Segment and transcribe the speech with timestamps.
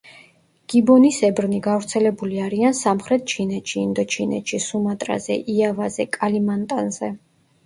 [0.71, 7.13] გიბონისებრნი გავრცელებული არიან სამხრეთ ჩინეთში, ინდოჩინეთში, სუმატრაზე, იავაზე, კალიმანტანზე.